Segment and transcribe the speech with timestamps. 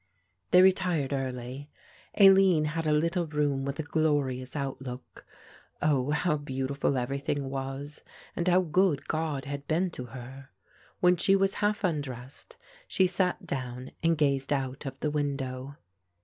[0.49, 1.69] They retired early.
[2.17, 5.27] Aline had a little room with a glorious outlook.
[5.79, 8.01] Oh, how beautiful everything was
[8.35, 10.49] and how good God had been to her.
[11.01, 15.75] When she was half undressed she sat down and gazed out of the window.